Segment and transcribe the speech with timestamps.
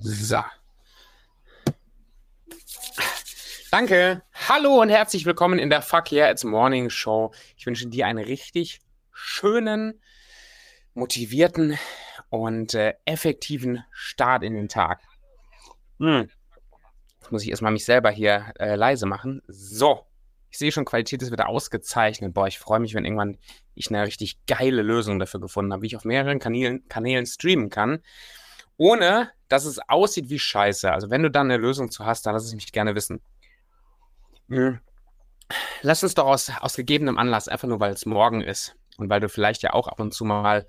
[0.00, 0.38] So.
[3.72, 4.22] Danke.
[4.48, 7.32] Hallo und herzlich willkommen in der Fuck Yeah It's Morning Show.
[7.56, 8.80] Ich wünsche dir einen richtig
[9.12, 10.00] schönen,
[10.94, 11.76] motivierten
[12.28, 15.00] und äh, effektiven Start in den Tag.
[15.98, 16.30] Hm.
[17.20, 19.42] Jetzt muss ich erstmal mich selber hier äh, leise machen.
[19.48, 20.06] So.
[20.50, 22.32] Ich sehe schon, Qualität ist wieder ausgezeichnet.
[22.32, 23.36] Boah, ich freue mich, wenn irgendwann
[23.74, 27.68] ich eine richtig geile Lösung dafür gefunden habe, wie ich auf mehreren Kanälen, Kanälen streamen
[27.68, 28.00] kann,
[28.78, 30.90] ohne dass es aussieht wie Scheiße.
[30.90, 33.20] Also wenn du da eine Lösung zu hast, dann lass es mich gerne wissen.
[34.48, 34.80] Hm.
[35.82, 39.20] Lass uns doch aus, aus gegebenem Anlass, einfach nur weil es morgen ist und weil
[39.20, 40.66] du vielleicht ja auch ab und zu mal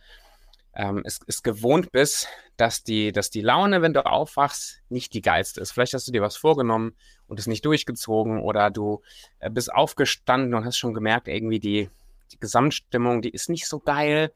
[0.76, 5.22] ähm, es, es gewohnt bist, dass die, dass die Laune, wenn du aufwachst, nicht die
[5.22, 5.72] geilste ist.
[5.72, 6.96] Vielleicht hast du dir was vorgenommen
[7.28, 9.02] und es nicht durchgezogen oder du
[9.40, 11.90] äh, bist aufgestanden und hast schon gemerkt, irgendwie die,
[12.32, 14.32] die Gesamtstimmung, die ist nicht so geil.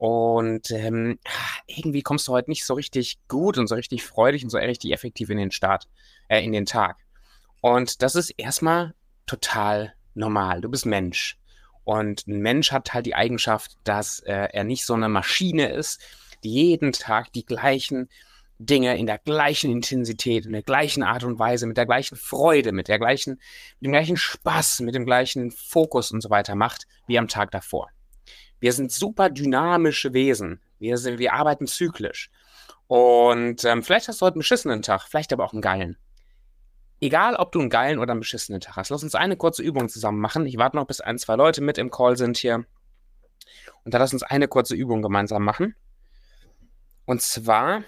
[0.00, 1.18] Und ähm,
[1.66, 4.92] irgendwie kommst du heute nicht so richtig gut und so richtig freudig und so richtig
[4.92, 5.88] effektiv in den Start,
[6.28, 6.96] äh, in den Tag.
[7.60, 8.94] Und das ist erstmal
[9.26, 10.62] total normal.
[10.62, 11.36] Du bist Mensch.
[11.84, 16.00] Und ein Mensch hat halt die Eigenschaft, dass äh, er nicht so eine Maschine ist,
[16.44, 18.08] die jeden Tag die gleichen
[18.58, 22.72] Dinge in der gleichen Intensität, in der gleichen Art und Weise, mit der gleichen Freude,
[22.72, 23.32] mit der gleichen,
[23.80, 27.50] mit dem gleichen Spaß, mit dem gleichen Fokus und so weiter macht, wie am Tag
[27.50, 27.90] davor.
[28.60, 30.60] Wir sind super dynamische Wesen.
[30.78, 32.30] Wir, sind, wir arbeiten zyklisch.
[32.86, 35.96] Und ähm, vielleicht hast du heute einen beschissenen Tag, vielleicht aber auch einen geilen.
[37.00, 39.88] Egal, ob du einen geilen oder einen beschissenen Tag hast, lass uns eine kurze Übung
[39.88, 40.44] zusammen machen.
[40.44, 42.66] Ich warte noch, bis ein, zwei Leute mit im Call sind hier.
[43.84, 45.74] Und da lass uns eine kurze Übung gemeinsam machen.
[47.06, 47.82] Und zwar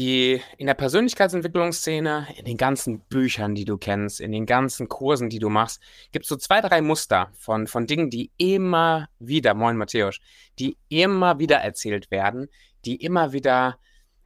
[0.00, 5.28] die in der Persönlichkeitsentwicklungsszene, in den ganzen Büchern, die du kennst, in den ganzen Kursen,
[5.28, 9.52] die du machst, gibt es so zwei, drei Muster von, von Dingen, die immer wieder,
[9.52, 10.18] moin Matthäus,
[10.58, 12.48] die immer wieder erzählt werden,
[12.86, 13.78] die immer wieder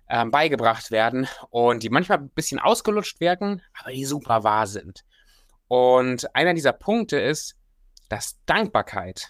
[0.09, 5.05] ähm, beigebracht werden und die manchmal ein bisschen ausgelutscht wirken, aber die super wahr sind.
[5.67, 7.57] Und einer dieser Punkte ist,
[8.09, 9.29] dass Dankbarkeit,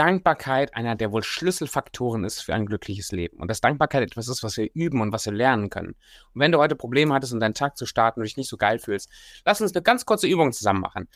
[0.00, 3.36] Dankbarkeit einer der wohl Schlüsselfaktoren ist für ein glückliches Leben.
[3.36, 5.94] Und dass Dankbarkeit etwas ist, was wir üben und was wir lernen können.
[6.32, 8.56] Und wenn du heute Probleme hattest, um deinen Tag zu starten und dich nicht so
[8.56, 9.10] geil fühlst,
[9.44, 11.06] lass uns eine ganz kurze Übung zusammen machen.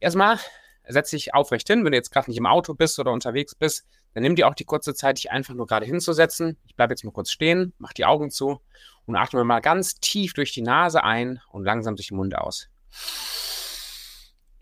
[0.00, 0.40] Erstmal
[0.88, 3.86] setz dich aufrecht hin, wenn du jetzt gerade nicht im Auto bist oder unterwegs bist,
[4.12, 6.58] dann nimm dir auch die kurze Zeit, dich einfach nur gerade hinzusetzen.
[6.66, 8.60] Ich bleibe jetzt mal kurz stehen, mach die Augen zu
[9.06, 12.68] und atme mal ganz tief durch die Nase ein und langsam durch den Mund aus.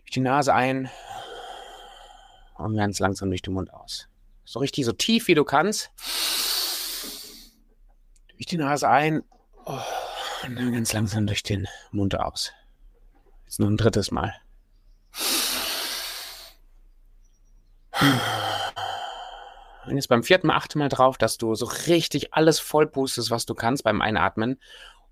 [0.03, 0.91] Durch die Nase ein
[2.61, 4.07] und ganz langsam durch den Mund aus.
[4.45, 5.91] So richtig so tief wie du kannst.
[8.35, 9.23] Durch die Nase ein
[9.65, 9.79] oh,
[10.43, 12.51] und dann ganz langsam durch den Mund aus.
[13.45, 14.33] Jetzt noch ein drittes Mal.
[19.85, 23.45] Und jetzt beim vierten Mal achte mal drauf, dass du so richtig alles vollpustest, was
[23.45, 24.59] du kannst beim Einatmen.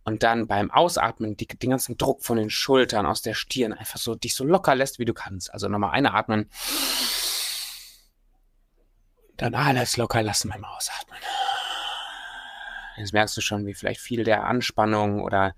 [0.06, 4.00] Und dann beim Ausatmen die, den ganzen Druck von den Schultern aus der Stirn einfach
[4.00, 5.54] so dich so locker lässt, wie du kannst.
[5.54, 6.50] Also nochmal einatmen.
[9.40, 11.18] Dann alles locker lassen beim Ausatmen.
[12.98, 15.56] Jetzt merkst du schon, wie vielleicht viel der Anspannung oder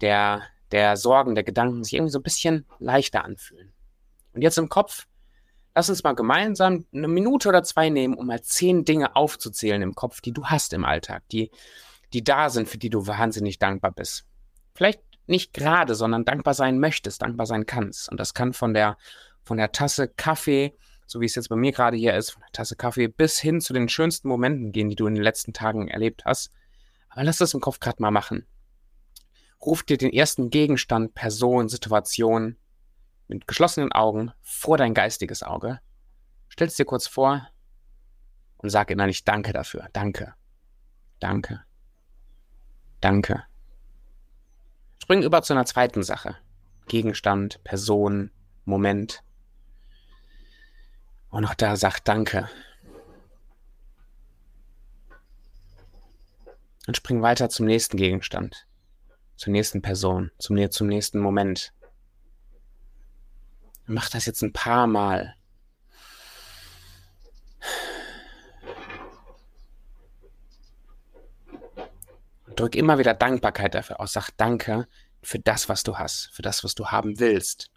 [0.00, 0.42] der,
[0.72, 3.72] der Sorgen, der Gedanken sich irgendwie so ein bisschen leichter anfühlen.
[4.34, 5.06] Und jetzt im Kopf
[5.74, 9.94] Lass uns mal gemeinsam eine Minute oder zwei nehmen, um mal zehn Dinge aufzuzählen im
[9.94, 11.50] Kopf, die du hast im Alltag, die,
[12.12, 14.24] die da sind, für die du wahnsinnig dankbar bist.
[14.74, 18.10] Vielleicht nicht gerade, sondern dankbar sein möchtest, dankbar sein kannst.
[18.10, 18.96] Und das kann von der,
[19.44, 20.76] von der Tasse Kaffee,
[21.10, 23.60] so wie es jetzt bei mir gerade hier ist, von der Tasse Kaffee bis hin
[23.60, 26.52] zu den schönsten Momenten gehen, die du in den letzten Tagen erlebt hast.
[27.08, 28.46] Aber lass das im Kopf gerade mal machen.
[29.60, 32.56] Ruf dir den ersten Gegenstand, Person, Situation,
[33.26, 35.80] mit geschlossenen Augen vor dein geistiges Auge,
[36.48, 37.44] stell es dir kurz vor
[38.58, 39.88] und sag innerlich Danke dafür.
[39.92, 40.34] Danke.
[41.18, 41.64] Danke.
[43.00, 43.42] Danke.
[45.02, 46.36] Spring über zu einer zweiten Sache.
[46.86, 48.30] Gegenstand, Person,
[48.64, 49.24] Moment.
[51.30, 52.48] Und auch da sag Danke.
[56.86, 58.66] Und spring weiter zum nächsten Gegenstand,
[59.36, 61.72] zur nächsten Person, zum, zum nächsten Moment.
[63.86, 65.34] Mach das jetzt ein paar Mal.
[72.60, 74.12] drück immer wieder Dankbarkeit dafür aus.
[74.12, 74.86] Sag Danke
[75.22, 77.70] für das, was du hast, für das, was du haben willst.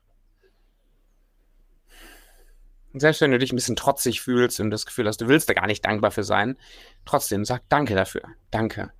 [2.93, 5.49] Und selbst wenn du dich ein bisschen trotzig fühlst und das Gefühl hast, du willst
[5.49, 6.57] da gar nicht dankbar für sein,
[7.05, 8.23] trotzdem sag Danke dafür.
[8.51, 8.93] Danke.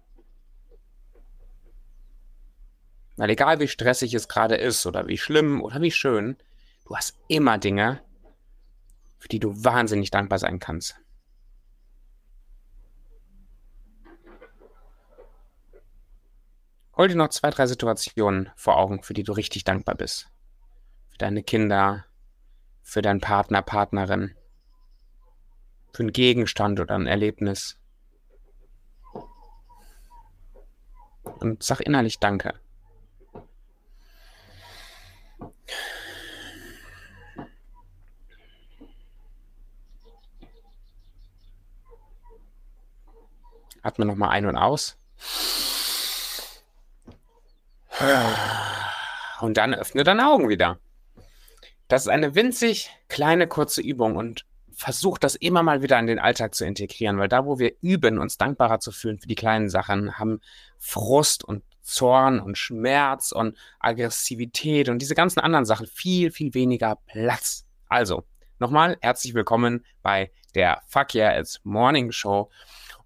[3.16, 6.38] Weil egal wie stressig es gerade ist oder wie schlimm oder wie schön,
[6.86, 8.02] Du hast immer Dinge,
[9.18, 11.00] für die du wahnsinnig dankbar sein kannst.
[16.96, 20.30] hol dir noch zwei, drei Situationen vor Augen, für die du richtig dankbar bist.
[21.10, 22.06] Für deine Kinder,
[22.84, 24.36] für deinen Partner, Partnerin,
[25.94, 27.80] für einen Gegenstand oder ein Erlebnis.
[31.24, 32.54] Und sag innerlich Danke.
[43.82, 44.98] Atme nochmal ein und aus.
[49.42, 50.80] Und dann öffne deine Augen wieder.
[51.94, 56.18] Das ist eine winzig kleine kurze Übung und versuch das immer mal wieder in den
[56.18, 59.70] Alltag zu integrieren, weil da, wo wir üben, uns dankbarer zu fühlen für die kleinen
[59.70, 60.42] Sachen, haben
[60.80, 66.98] Frust und Zorn und Schmerz und Aggressivität und diese ganzen anderen Sachen viel, viel weniger
[67.06, 67.64] Platz.
[67.90, 68.24] Also,
[68.58, 72.50] nochmal herzlich willkommen bei der Fuck Yeah It's Morning Show.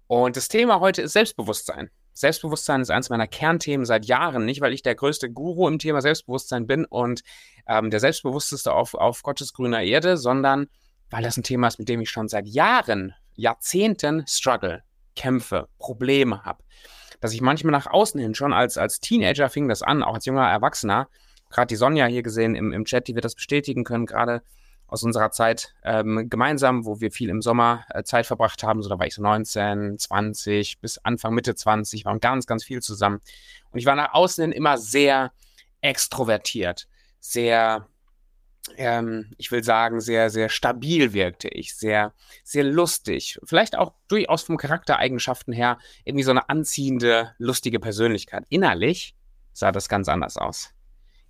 [0.06, 1.90] Und das Thema heute ist Selbstbewusstsein.
[2.20, 4.44] Selbstbewusstsein ist eines meiner Kernthemen seit Jahren.
[4.44, 7.22] Nicht, weil ich der größte Guru im Thema Selbstbewusstsein bin und
[7.66, 10.68] ähm, der selbstbewussteste auf, auf Gottes grüner Erde, sondern
[11.10, 14.82] weil das ein Thema ist, mit dem ich schon seit Jahren, Jahrzehnten struggle,
[15.14, 16.64] kämpfe, Probleme habe.
[17.20, 20.26] Dass ich manchmal nach außen hin schon als, als Teenager fing das an, auch als
[20.26, 21.08] junger Erwachsener.
[21.50, 24.42] Gerade die Sonja hier gesehen im, im Chat, die wird das bestätigen können, gerade
[24.88, 28.82] aus unserer Zeit ähm, gemeinsam, wo wir viel im Sommer äh, Zeit verbracht haben.
[28.82, 32.80] So, da war ich so 19, 20 bis Anfang, Mitte 20, waren ganz, ganz viel
[32.80, 33.20] zusammen.
[33.70, 35.30] Und ich war nach außen hin immer sehr
[35.82, 36.88] extrovertiert,
[37.20, 37.86] sehr,
[38.78, 43.38] ähm, ich will sagen, sehr, sehr stabil wirkte ich, sehr, sehr lustig.
[43.44, 48.44] Vielleicht auch durchaus vom Charaktereigenschaften her irgendwie so eine anziehende, lustige Persönlichkeit.
[48.48, 49.14] Innerlich
[49.52, 50.70] sah das ganz anders aus.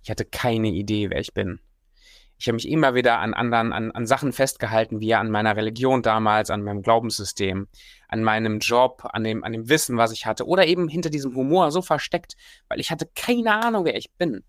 [0.01, 1.59] Ich hatte keine Idee, wer ich bin
[2.39, 6.01] ich habe mich immer wieder an anderen, an, an Sachen festgehalten, wie an meiner Religion
[6.01, 7.67] damals, an meinem Glaubenssystem,
[8.07, 11.35] an meinem Job, an dem, an dem Wissen, was ich hatte, oder eben hinter diesem
[11.35, 12.37] Humor so versteckt,
[12.69, 14.45] weil ich hatte keine Ahnung, wer ich bin.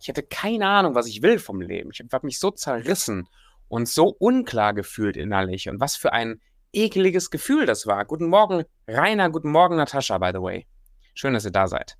[0.00, 1.90] Ich hatte keine Ahnung, was ich will vom Leben.
[1.92, 3.26] Ich habe mich so zerrissen
[3.66, 5.68] und so unklar gefühlt innerlich.
[5.68, 6.40] Und was für ein
[6.72, 8.04] ekeliges Gefühl das war.
[8.04, 10.66] Guten Morgen, Rainer, guten Morgen, Natascha, by the way.
[11.14, 11.96] Schön, dass ihr da seid.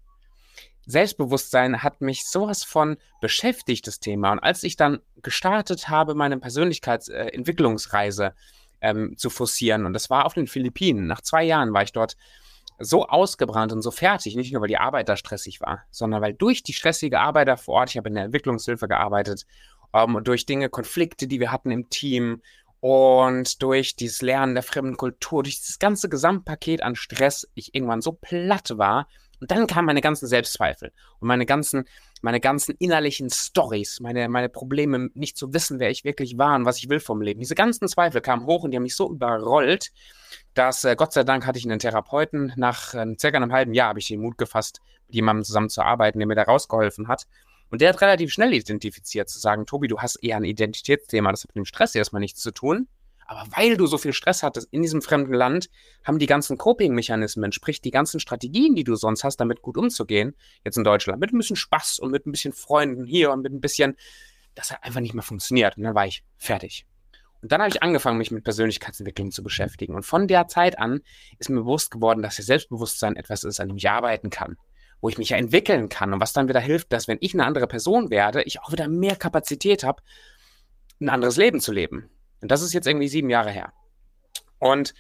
[0.87, 4.33] Selbstbewusstsein hat mich sowas von beschäftigt, das Thema.
[4.33, 8.35] Und als ich dann gestartet habe, meine Persönlichkeitsentwicklungsreise
[8.81, 12.17] ähm, zu forcieren, und das war auf den Philippinen, nach zwei Jahren war ich dort
[12.79, 16.35] so ausgebrannt und so fertig, nicht nur weil die Arbeit da stressig war, sondern weil
[16.35, 19.47] durch die stressige Arbeit da vor Ort, ich habe in der Entwicklungshilfe gearbeitet,
[19.93, 22.43] ähm, durch Dinge, Konflikte, die wir hatten im Team
[22.81, 28.03] und durch dieses Lernen der fremden Kultur, durch dieses ganze Gesamtpaket an Stress, ich irgendwann
[28.03, 29.09] so platt war,
[29.41, 31.85] und dann kamen meine ganzen Selbstzweifel und meine ganzen,
[32.23, 36.65] meine ganzen innerlichen Stories, meine, meine Probleme, nicht zu wissen, wer ich wirklich war und
[36.65, 37.41] was ich will vom Leben.
[37.41, 39.93] Diese ganzen Zweifel kamen hoch und die haben mich so überrollt,
[40.55, 42.53] dass äh, Gott sei Dank hatte ich einen Therapeuten.
[42.57, 46.27] Nach äh, circa einem halben Jahr habe ich den Mut gefasst, mit jemandem zusammenzuarbeiten, der
[46.27, 47.27] mir da rausgeholfen hat.
[47.71, 51.43] Und der hat relativ schnell identifiziert, zu sagen, Tobi, du hast eher ein Identitätsthema, das
[51.43, 52.89] hat mit dem Stress erstmal nichts zu tun.
[53.27, 55.69] Aber weil du so viel Stress hattest in diesem fremden Land,
[56.05, 60.37] haben die ganzen Coping-Mechanismen, sprich die ganzen Strategien, die du sonst hast, damit gut umzugehen,
[60.65, 63.53] jetzt in Deutschland, mit ein bisschen Spaß und mit ein bisschen Freunden hier und mit
[63.53, 63.97] ein bisschen,
[64.55, 65.77] das hat einfach nicht mehr funktioniert.
[65.77, 66.87] Und dann war ich fertig.
[67.43, 69.95] Und dann habe ich angefangen, mich mit Persönlichkeitsentwicklung zu beschäftigen.
[69.95, 71.01] Und von der Zeit an
[71.39, 74.57] ist mir bewusst geworden, dass das Selbstbewusstsein etwas ist, an dem ich arbeiten kann,
[75.01, 77.45] wo ich mich ja entwickeln kann und was dann wieder hilft, dass wenn ich eine
[77.45, 80.03] andere Person werde, ich auch wieder mehr Kapazität habe,
[81.01, 82.09] ein anderes Leben zu leben.
[82.41, 83.73] Und das ist jetzt irgendwie sieben Jahre her.
[84.59, 84.95] Und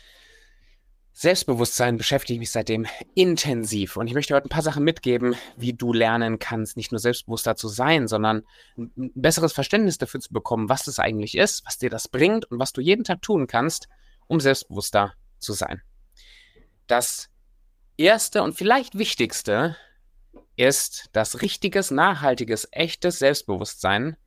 [1.19, 3.97] Selbstbewusstsein beschäftige ich mich seitdem intensiv.
[3.97, 7.57] Und ich möchte heute ein paar Sachen mitgeben, wie du lernen kannst, nicht nur selbstbewusster
[7.57, 8.43] zu sein, sondern
[8.76, 12.59] ein besseres Verständnis dafür zu bekommen, was das eigentlich ist, was dir das bringt und
[12.59, 13.88] was du jeden Tag tun kannst,
[14.26, 15.81] um selbstbewusster zu sein.
[16.87, 17.31] Das
[17.97, 19.75] erste und vielleicht wichtigste
[20.57, 24.19] ist, dass richtiges, nachhaltiges, echtes Selbstbewusstsein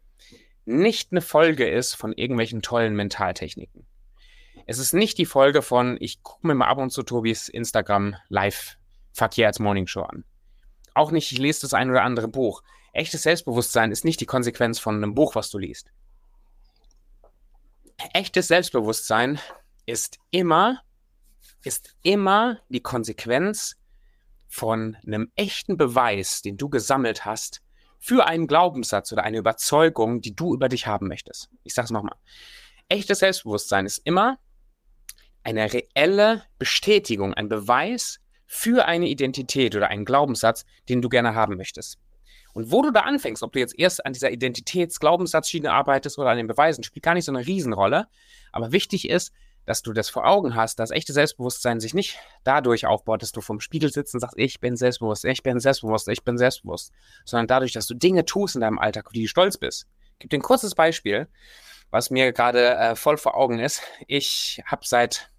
[0.70, 3.86] nicht eine Folge ist von irgendwelchen tollen Mentaltechniken.
[4.68, 8.16] Es ist nicht die Folge von, ich gucke mir mal ab und zu Tobis Instagram
[8.30, 8.78] live
[9.12, 10.24] Verkehr als Morning Show an.
[10.94, 12.62] Auch nicht, ich lese das ein oder andere Buch.
[12.94, 15.92] Echtes Selbstbewusstsein ist nicht die Konsequenz von einem Buch, was du liest.
[18.14, 19.40] Echtes Selbstbewusstsein
[19.86, 20.82] ist immer,
[21.64, 23.76] ist immer die Konsequenz
[24.48, 27.62] von einem echten Beweis, den du gesammelt hast,
[28.00, 31.50] für einen Glaubenssatz oder eine Überzeugung, die du über dich haben möchtest.
[31.64, 32.16] Ich sage es nochmal.
[32.88, 34.40] Echtes Selbstbewusstsein ist immer
[35.44, 41.56] eine reelle Bestätigung, ein Beweis für eine Identität oder einen Glaubenssatz, den du gerne haben
[41.56, 42.00] möchtest.
[42.54, 46.38] Und wo du da anfängst, ob du jetzt erst an dieser Identitäts-Glaubenssatzschiene arbeitest oder an
[46.38, 48.08] den Beweisen, spielt gar nicht so eine Riesenrolle.
[48.52, 49.32] Aber wichtig ist,
[49.70, 53.40] dass du das vor Augen hast, dass echte Selbstbewusstsein sich nicht dadurch aufbaut, dass du
[53.40, 56.92] vom Spiegel sitzt und sagst, ich bin selbstbewusst, ich bin selbstbewusst, ich bin selbstbewusst,
[57.24, 59.86] sondern dadurch, dass du Dinge tust in deinem Alltag, auf die du stolz bist.
[60.14, 61.28] Ich gebe dir ein kurzes Beispiel,
[61.92, 63.84] was mir gerade äh, voll vor Augen ist.
[64.08, 65.30] Ich habe seit,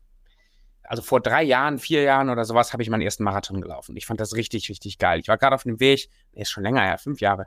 [0.85, 3.97] also vor drei Jahren, vier Jahren oder sowas, habe ich meinen ersten Marathon gelaufen.
[3.97, 5.19] Ich fand das richtig, richtig geil.
[5.19, 7.47] Ich war gerade auf dem Weg, ist schon länger her, fünf Jahre.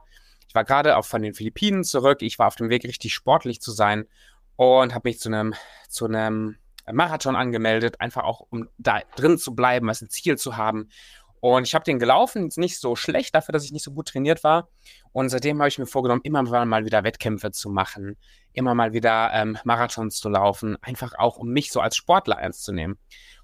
[0.49, 2.21] Ich war gerade auch von den Philippinen zurück.
[2.21, 4.05] Ich war auf dem Weg, richtig sportlich zu sein
[4.57, 5.53] und habe mich zu einem
[5.87, 6.57] zu einem
[6.91, 10.89] Marathon angemeldet, einfach auch um da drin zu bleiben, was ein Ziel zu haben.
[11.39, 14.07] Und ich habe den gelaufen, ist nicht so schlecht dafür, dass ich nicht so gut
[14.07, 14.69] trainiert war.
[15.11, 18.15] Und seitdem habe ich mir vorgenommen, immer mal wieder Wettkämpfe zu machen,
[18.53, 22.63] immer mal wieder ähm, Marathons zu laufen, einfach auch, um mich so als Sportler ernst
[22.63, 22.97] zu nehmen.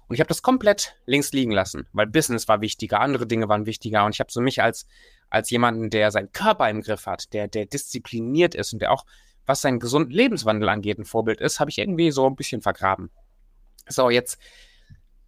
[0.08, 3.66] Und ich habe das komplett links liegen lassen, weil Business war wichtiger, andere Dinge waren
[3.66, 4.06] wichtiger.
[4.06, 4.86] Und ich habe so mich als,
[5.28, 9.04] als jemanden, der seinen Körper im Griff hat, der, der diszipliniert ist und der auch
[9.44, 13.10] was seinen gesunden Lebenswandel angeht, ein Vorbild ist, habe ich irgendwie so ein bisschen vergraben.
[13.90, 14.38] So, jetzt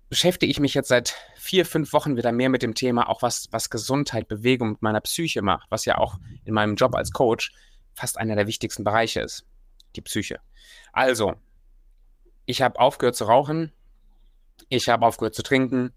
[0.09, 3.49] beschäftige ich mich jetzt seit vier, fünf Wochen wieder mehr mit dem Thema, auch was,
[3.51, 7.53] was Gesundheit, Bewegung mit meiner Psyche macht, was ja auch in meinem Job als Coach
[7.95, 9.45] fast einer der wichtigsten Bereiche ist.
[9.97, 10.39] Die Psyche.
[10.93, 11.35] Also,
[12.47, 13.73] ich habe aufgehört zu rauchen,
[14.69, 15.93] ich habe aufgehört zu trinken,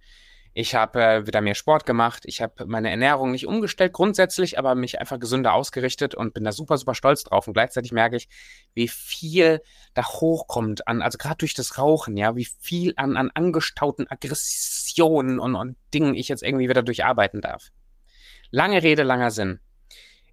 [0.57, 2.23] ich habe äh, wieder mehr Sport gemacht.
[2.25, 6.53] Ich habe meine Ernährung nicht umgestellt grundsätzlich, aber mich einfach gesünder ausgerichtet und bin da
[6.53, 7.45] super, super stolz drauf.
[7.45, 8.29] Und gleichzeitig merke ich,
[8.73, 9.61] wie viel
[9.93, 15.39] da hochkommt an, also gerade durch das Rauchen, ja, wie viel an, an angestauten Aggressionen
[15.39, 17.71] und, und Dingen ich jetzt irgendwie wieder durcharbeiten darf.
[18.49, 19.59] Lange Rede, langer Sinn.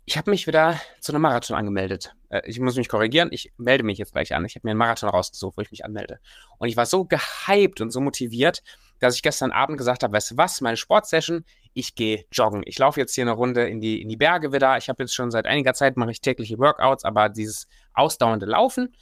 [0.05, 2.15] Ich habe mich wieder zu einem Marathon angemeldet.
[2.29, 4.45] Äh, ich muss mich korrigieren, ich melde mich jetzt gleich an.
[4.45, 6.19] Ich habe mir einen Marathon rausgesucht, wo ich mich anmelde.
[6.59, 8.63] Und ich war so gehypt und so motiviert,
[8.99, 12.63] dass ich gestern Abend gesagt habe, weißt du was, meine Sportsession, ich gehe joggen.
[12.67, 14.77] Ich laufe jetzt hier eine Runde in die, in die Berge wieder.
[14.77, 18.95] Ich habe jetzt schon seit einiger Zeit, mache ich tägliche Workouts, aber dieses ausdauernde Laufen,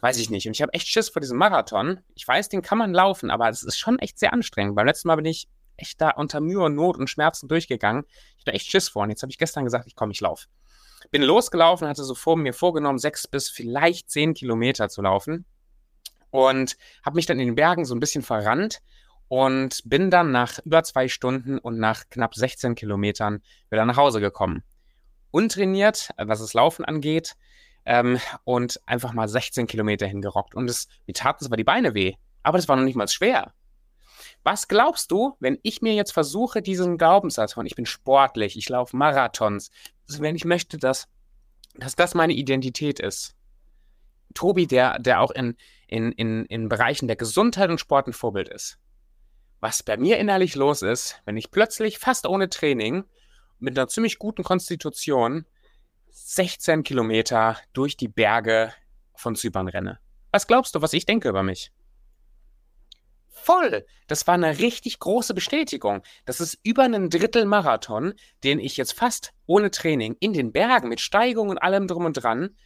[0.00, 0.46] weiß ich nicht.
[0.46, 2.00] Und ich habe echt Schiss vor diesem Marathon.
[2.14, 4.74] Ich weiß, den kann man laufen, aber es ist schon echt sehr anstrengend.
[4.74, 8.04] Beim letzten Mal bin ich echt da unter Mühe und Not und Schmerzen durchgegangen.
[8.36, 9.02] Ich hatte echt Schiss vor.
[9.02, 10.46] Und jetzt habe ich gestern gesagt, ich komme, ich laufe.
[11.10, 15.44] Bin losgelaufen, hatte so vor mir vorgenommen, sechs bis vielleicht zehn Kilometer zu laufen
[16.30, 18.80] und habe mich dann in den Bergen so ein bisschen verrannt
[19.28, 24.20] und bin dann nach über zwei Stunden und nach knapp 16 Kilometern wieder nach Hause
[24.20, 24.62] gekommen.
[25.30, 27.36] Untrainiert, was das Laufen angeht,
[27.86, 30.54] ähm, und einfach mal 16 Kilometer hingerockt.
[30.54, 33.52] Und es, mir taten zwar die Beine weh, aber das war noch nicht mal schwer.
[34.46, 38.68] Was glaubst du, wenn ich mir jetzt versuche, diesen Glaubenssatz von ich bin sportlich, ich
[38.68, 39.72] laufe Marathons,
[40.08, 41.08] also wenn ich möchte, dass,
[41.74, 43.34] dass das meine Identität ist?
[44.34, 45.56] Tobi, der, der auch in,
[45.88, 48.78] in, in, in Bereichen der Gesundheit und Sport ein Vorbild ist.
[49.58, 53.02] Was bei mir innerlich los ist, wenn ich plötzlich fast ohne Training
[53.58, 55.44] mit einer ziemlich guten Konstitution
[56.10, 58.72] 16 Kilometer durch die Berge
[59.16, 59.98] von Zypern renne.
[60.30, 61.72] Was glaubst du, was ich denke über mich?
[63.38, 63.86] Voll!
[64.08, 66.02] Das war eine richtig große Bestätigung.
[66.24, 70.88] Das ist über einen Drittel Marathon, den ich jetzt fast ohne Training in den Bergen
[70.88, 72.56] mit Steigung und allem drum und dran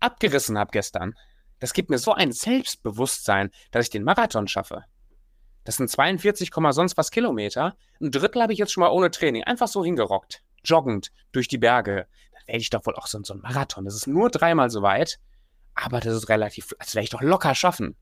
[0.00, 1.14] abgerissen habe gestern.
[1.60, 4.84] Das gibt mir so ein Selbstbewusstsein, dass ich den Marathon schaffe.
[5.64, 7.76] Das sind 42, sonst was Kilometer.
[8.00, 9.44] Ein Drittel habe ich jetzt schon mal ohne Training.
[9.44, 10.42] Einfach so hingerockt.
[10.64, 12.08] Joggend durch die Berge.
[12.32, 13.84] Dann werde ich doch wohl auch so, so ein Marathon.
[13.84, 15.20] Das ist nur dreimal so weit.
[15.74, 17.96] Aber das ist relativ, das werde ich doch locker schaffen.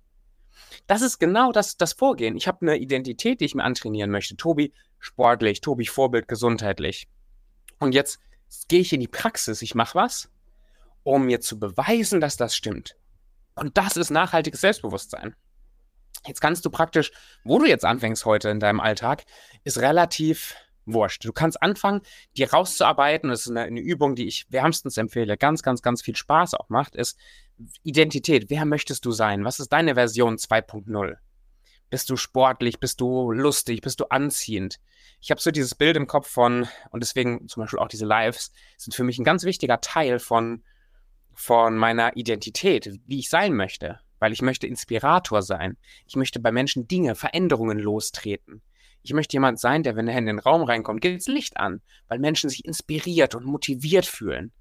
[0.87, 2.37] Das ist genau das, das Vorgehen.
[2.37, 4.37] Ich habe eine Identität, die ich mir antrainieren möchte.
[4.37, 7.09] Tobi sportlich, Tobi Vorbild gesundheitlich.
[7.79, 8.19] Und jetzt
[8.69, 9.63] gehe ich in die Praxis.
[9.63, 10.31] Ich mache was,
[11.03, 12.97] um mir zu beweisen, dass das stimmt.
[13.55, 15.35] Und das ist nachhaltiges Selbstbewusstsein.
[16.27, 17.13] Jetzt kannst du praktisch,
[17.45, 19.25] wo du jetzt anfängst heute in deinem Alltag,
[19.65, 20.55] ist relativ
[20.87, 21.25] wurscht.
[21.25, 22.01] Du kannst anfangen,
[22.37, 23.31] dir rauszuarbeiten.
[23.31, 26.69] Das ist eine, eine, Übung, die ich wärmstens empfehle, ganz, ganz, ganz viel Spaß auch
[26.69, 27.19] macht, ist
[27.83, 28.51] Identität.
[28.51, 29.45] Wer möchtest du sein?
[29.45, 31.17] Was ist deine Version 2.0?
[31.91, 32.81] Bist du sportlich?
[32.81, 33.81] Bist du lustig?
[33.81, 34.81] Bist du anziehend?
[35.21, 38.53] Ich habe so dieses Bild im Kopf von, und deswegen zum Beispiel auch diese Lives,
[38.77, 40.63] sind für mich ein ganz wichtiger Teil von
[41.41, 45.79] von meiner Identität, wie ich sein möchte, weil ich möchte Inspirator sein.
[46.07, 48.61] Ich möchte bei Menschen Dinge, Veränderungen lostreten.
[49.03, 51.81] Ich möchte jemand sein, der, wenn er in den Raum reinkommt, geht das Licht an,
[52.09, 54.53] weil Menschen sich inspiriert und motiviert fühlen.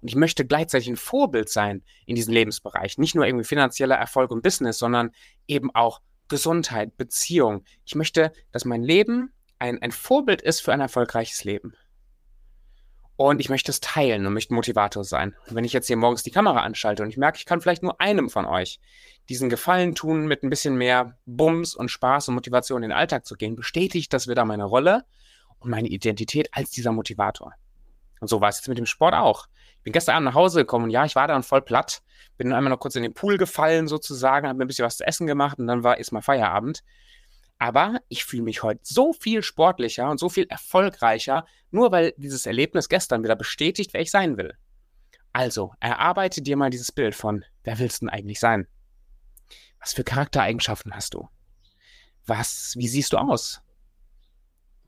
[0.00, 2.98] Und ich möchte gleichzeitig ein Vorbild sein in diesem Lebensbereich.
[2.98, 5.10] Nicht nur irgendwie finanzieller Erfolg und Business, sondern
[5.46, 7.64] eben auch Gesundheit, Beziehung.
[7.84, 11.72] Ich möchte, dass mein Leben ein, ein Vorbild ist für ein erfolgreiches Leben.
[13.18, 15.34] Und ich möchte es teilen und möchte Motivator sein.
[15.48, 17.82] Und wenn ich jetzt hier morgens die Kamera anschalte und ich merke, ich kann vielleicht
[17.82, 18.78] nur einem von euch
[19.28, 23.26] diesen Gefallen tun, mit ein bisschen mehr Bums und Spaß und Motivation in den Alltag
[23.26, 25.04] zu gehen, bestätigt das wieder meine Rolle
[25.58, 27.54] und meine Identität als dieser Motivator.
[28.20, 29.48] Und so war es jetzt mit dem Sport auch.
[29.78, 32.02] Ich bin gestern Abend nach Hause gekommen und ja, ich war dann voll platt.
[32.36, 34.96] Bin dann einmal noch kurz in den Pool gefallen sozusagen, habe mir ein bisschen was
[34.96, 36.84] zu essen gemacht und dann war erstmal Feierabend.
[37.58, 42.46] Aber ich fühle mich heute so viel sportlicher und so viel erfolgreicher, nur weil dieses
[42.46, 44.56] Erlebnis gestern wieder bestätigt, wer ich sein will.
[45.32, 48.66] Also, erarbeite dir mal dieses Bild von, wer willst du denn eigentlich sein?
[49.80, 51.28] Was für Charaktereigenschaften hast du?
[52.26, 53.60] Was, wie siehst du aus?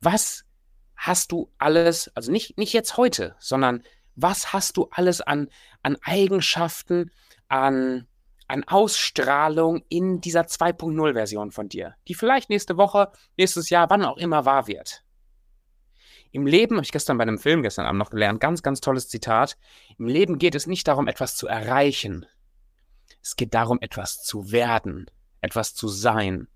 [0.00, 0.44] Was
[0.96, 3.82] hast du alles, also nicht, nicht jetzt heute, sondern
[4.16, 5.48] was hast du alles an,
[5.82, 7.10] an Eigenschaften,
[7.48, 8.06] an,
[8.50, 14.16] an Ausstrahlung in dieser 2.0-Version von dir, die vielleicht nächste Woche, nächstes Jahr, wann auch
[14.16, 15.04] immer wahr wird.
[16.32, 19.08] Im Leben, habe ich gestern bei einem Film gestern Abend noch gelernt, ganz, ganz tolles
[19.08, 19.56] Zitat.
[19.98, 22.26] Im Leben geht es nicht darum, etwas zu erreichen.
[23.22, 25.06] Es geht darum, etwas zu werden,
[25.40, 26.48] etwas zu sein.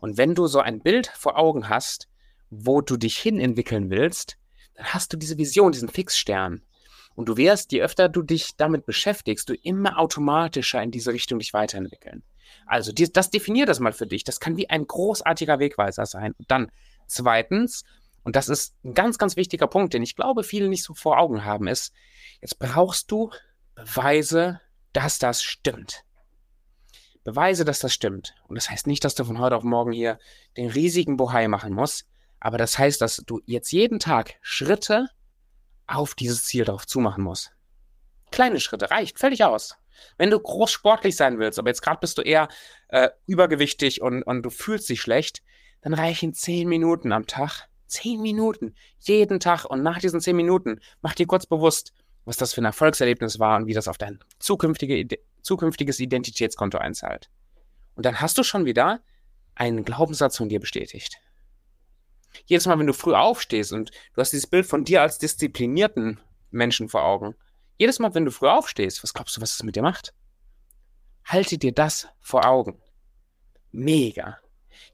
[0.00, 2.08] Und wenn du so ein Bild vor Augen hast,
[2.50, 4.38] wo du dich hin entwickeln willst,
[4.74, 6.62] dann hast du diese Vision, diesen Fixstern.
[7.16, 11.38] Und du wirst, je öfter du dich damit beschäftigst, du immer automatischer in diese Richtung
[11.38, 12.22] dich weiterentwickeln.
[12.66, 14.22] Also das definiert das mal für dich.
[14.22, 16.34] Das kann wie ein großartiger Wegweiser sein.
[16.38, 16.70] Und dann
[17.06, 17.84] zweitens,
[18.22, 21.18] und das ist ein ganz, ganz wichtiger Punkt, den ich glaube, viele nicht so vor
[21.18, 21.92] Augen haben, ist,
[22.40, 23.30] jetzt brauchst du
[23.74, 24.60] Beweise,
[24.92, 26.02] dass das stimmt.
[27.24, 28.34] Beweise, dass das stimmt.
[28.46, 30.18] Und das heißt nicht, dass du von heute auf morgen hier
[30.56, 32.06] den riesigen Bohai machen musst,
[32.40, 35.08] aber das heißt, dass du jetzt jeden Tag Schritte
[35.86, 37.52] auf dieses Ziel drauf zumachen musst.
[38.30, 39.76] Kleine Schritte reicht völlig aus.
[40.18, 42.48] Wenn du groß sportlich sein willst, aber jetzt gerade bist du eher
[42.88, 45.42] äh, übergewichtig und, und du fühlst dich schlecht,
[45.80, 47.68] dann reichen zehn Minuten am Tag.
[47.86, 48.74] Zehn Minuten.
[48.98, 49.64] Jeden Tag.
[49.64, 51.92] Und nach diesen zehn Minuten mach dir kurz bewusst,
[52.24, 55.06] was das für ein Erfolgserlebnis war und wie das auf dein zukünftige,
[55.42, 57.30] zukünftiges Identitätskonto einzahlt.
[57.94, 59.00] Und dann hast du schon wieder
[59.54, 61.20] einen Glaubenssatz von dir bestätigt
[62.44, 66.20] jedes Mal, wenn du früh aufstehst und du hast dieses Bild von dir als disziplinierten
[66.50, 67.34] Menschen vor Augen,
[67.78, 70.14] jedes Mal, wenn du früh aufstehst, was glaubst du, was es mit dir macht?
[71.24, 72.80] Halte dir das vor Augen.
[73.72, 74.38] Mega.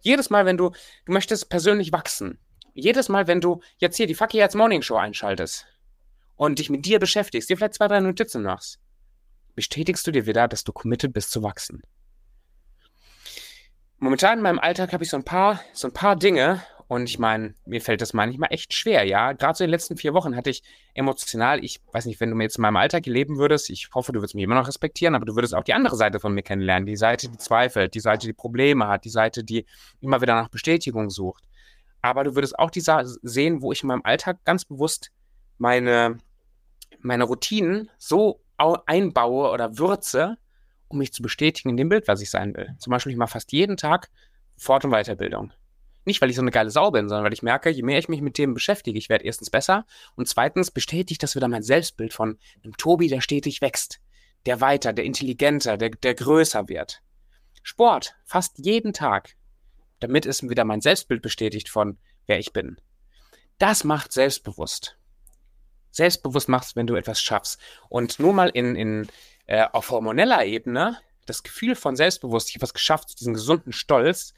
[0.00, 0.70] Jedes Mal, wenn du,
[1.04, 2.38] du möchtest persönlich wachsen,
[2.74, 5.66] jedes Mal, wenn du jetzt hier die Fuck Jetzt Morning Show einschaltest
[6.36, 8.80] und dich mit dir beschäftigst, dir vielleicht zwei, drei Notizen machst,
[9.54, 11.82] bestätigst du dir wieder, dass du committed bist zu wachsen.
[13.98, 16.62] Momentan in meinem Alltag habe ich so ein paar, so ein paar Dinge,
[16.92, 19.32] und ich meine, mir fällt das manchmal echt schwer, ja.
[19.32, 22.36] Gerade so in den letzten vier Wochen hatte ich emotional, ich weiß nicht, wenn du
[22.36, 25.14] mir jetzt in meinem Alltag leben würdest, ich hoffe, du würdest mich immer noch respektieren,
[25.14, 26.84] aber du würdest auch die andere Seite von mir kennenlernen.
[26.84, 29.64] Die Seite, die zweifelt, die Seite, die Probleme hat, die Seite, die
[30.02, 31.44] immer wieder nach Bestätigung sucht.
[32.02, 35.12] Aber du würdest auch die Sa sehen, wo ich in meinem Alltag ganz bewusst
[35.56, 36.18] meine,
[37.00, 40.36] meine Routinen so einbaue oder würze,
[40.88, 42.74] um mich zu bestätigen in dem Bild, was ich sein will.
[42.78, 44.10] Zum Beispiel, ich mache fast jeden Tag
[44.58, 45.54] Fort- und Weiterbildung.
[46.04, 48.08] Nicht, weil ich so eine geile Sau bin, sondern weil ich merke, je mehr ich
[48.08, 49.86] mich mit Themen beschäftige, ich werde erstens besser
[50.16, 54.00] und zweitens bestätigt das wieder mein Selbstbild von einem Tobi, der stetig wächst,
[54.46, 57.02] der weiter, der intelligenter, der, der größer wird.
[57.62, 59.36] Sport, fast jeden Tag.
[60.00, 62.80] Damit ist wieder mein Selbstbild bestätigt von, wer ich bin.
[63.58, 64.98] Das macht selbstbewusst.
[65.92, 67.60] Selbstbewusst machst, wenn du etwas schaffst.
[67.88, 69.08] Und nur mal in, in,
[69.46, 74.34] äh, auf hormoneller Ebene, das Gefühl von Selbstbewusst, ich habe was geschafft, diesen gesunden Stolz,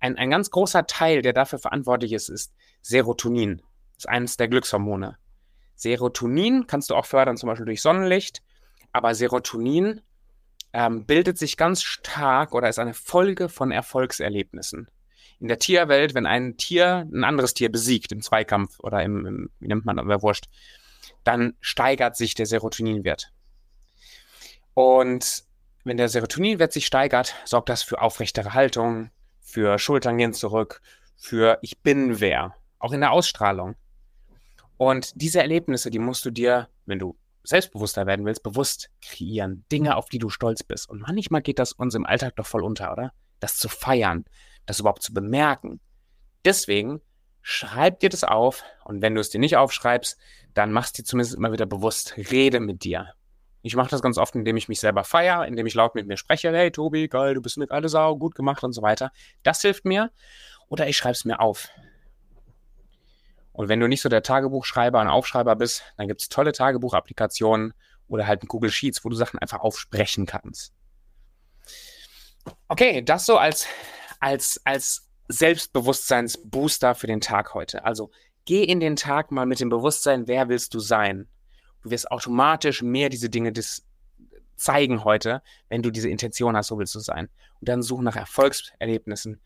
[0.00, 3.62] ein, ein ganz großer Teil, der dafür verantwortlich ist, ist Serotonin.
[3.94, 5.16] Das ist eines der Glückshormone.
[5.74, 8.42] Serotonin kannst du auch fördern, zum Beispiel durch Sonnenlicht,
[8.92, 10.00] aber Serotonin
[10.72, 14.90] ähm, bildet sich ganz stark oder ist eine Folge von Erfolgserlebnissen.
[15.40, 19.50] In der Tierwelt, wenn ein Tier ein anderes Tier besiegt im Zweikampf oder im, im
[19.60, 20.46] wie nennt man, aber wurscht,
[21.22, 23.32] dann steigert sich der Serotoninwert.
[24.74, 25.44] Und
[25.84, 29.10] wenn der Serotoninwert sich steigert, sorgt das für aufrechtere Haltung,
[29.48, 30.82] für Schultern gehen zurück,
[31.16, 33.76] für ich bin wer, auch in der Ausstrahlung.
[34.76, 39.64] Und diese Erlebnisse, die musst du dir, wenn du selbstbewusster werden willst, bewusst kreieren.
[39.72, 40.88] Dinge, auf die du stolz bist.
[40.88, 43.12] Und manchmal geht das uns im Alltag doch voll unter, oder?
[43.40, 44.26] Das zu feiern,
[44.66, 45.80] das überhaupt zu bemerken.
[46.44, 47.00] Deswegen
[47.40, 50.18] schreib dir das auf und wenn du es dir nicht aufschreibst,
[50.52, 53.14] dann machst dir zumindest immer wieder bewusst, rede mit dir.
[53.62, 56.16] Ich mache das ganz oft, indem ich mich selber feiere, indem ich laut mit mir
[56.16, 59.10] spreche, hey Tobi, geil, du bist eine geile Sau, gut gemacht und so weiter.
[59.42, 60.10] Das hilft mir.
[60.68, 61.68] Oder ich schreibe es mir auf.
[63.52, 67.74] Und wenn du nicht so der Tagebuchschreiber und Aufschreiber bist, dann gibt es tolle Tagebuchapplikationen
[68.06, 70.72] oder halt ein Google Sheets, wo du Sachen einfach aufsprechen kannst.
[72.68, 73.66] Okay, das so als,
[74.20, 77.84] als, als Selbstbewusstseinsbooster für den Tag heute.
[77.84, 78.10] Also
[78.44, 81.28] geh in den Tag mal mit dem Bewusstsein, wer willst du sein?
[81.82, 83.84] Du wirst automatisch mehr diese Dinge des
[84.56, 87.28] zeigen heute, wenn du diese Intention hast, so willst du sein.
[87.60, 89.40] Und dann such nach Erfolgserlebnissen,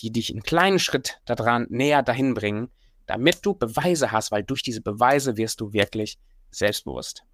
[0.00, 2.70] die dich einen kleinen Schritt daran näher dahin bringen,
[3.06, 6.18] damit du Beweise hast, weil durch diese Beweise wirst du wirklich
[6.50, 7.24] selbstbewusst.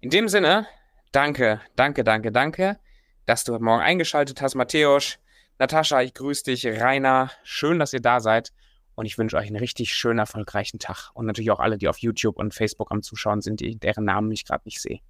[0.00, 0.66] In dem Sinne,
[1.12, 2.78] danke, danke, danke, danke,
[3.26, 5.18] dass du heute Morgen eingeschaltet hast, Matthäus.
[5.58, 6.66] Natascha, ich grüße dich.
[6.66, 8.52] Rainer, schön, dass ihr da seid.
[9.00, 11.10] Und ich wünsche euch einen richtig schönen, erfolgreichen Tag.
[11.14, 14.44] Und natürlich auch alle, die auf YouTube und Facebook am Zuschauen sind, deren Namen ich
[14.44, 15.00] gerade nicht sehe.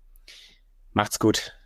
[0.93, 1.60] Macht's gut.